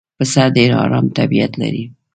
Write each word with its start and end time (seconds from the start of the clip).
پسه 0.19 0.43
ډېر 0.55 0.69
آرام 0.83 1.05
طبیعت 1.17 1.51
لري. 1.61 1.83